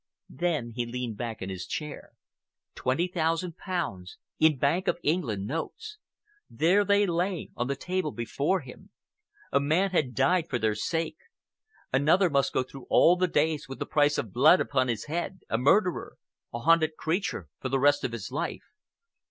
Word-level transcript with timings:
Then 0.33 0.71
he 0.71 0.87
leaned 0.87 1.17
back 1.17 1.43
in 1.43 1.49
his 1.51 1.67
chair. 1.67 2.13
Twenty 2.73 3.07
thousand 3.07 3.55
pounds 3.55 4.17
in 4.39 4.57
Bank 4.57 4.87
of 4.87 4.97
England 5.03 5.45
notes! 5.45 5.99
There 6.49 6.83
they 6.83 7.05
lay 7.05 7.51
on 7.55 7.67
the 7.67 7.75
table 7.75 8.11
before 8.11 8.61
him. 8.61 8.89
A 9.51 9.59
man 9.59 9.91
had 9.91 10.15
died 10.15 10.49
for 10.49 10.57
their 10.57 10.73
sake,—another 10.73 12.31
must 12.31 12.51
go 12.51 12.63
through 12.63 12.87
all 12.89 13.15
the 13.15 13.27
days 13.27 13.69
with 13.69 13.77
the 13.77 13.85
price 13.85 14.17
of 14.17 14.33
blood 14.33 14.59
upon 14.59 14.87
his 14.87 15.05
head—a 15.05 15.59
murderer—a 15.59 16.59
haunted 16.61 16.95
creature 16.97 17.49
for 17.59 17.69
the 17.69 17.77
rest 17.79 18.03
of 18.03 18.11
his 18.11 18.31
life. 18.31 18.65